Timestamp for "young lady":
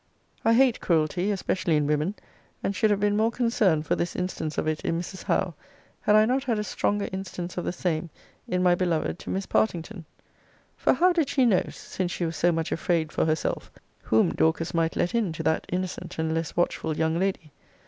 16.97-17.51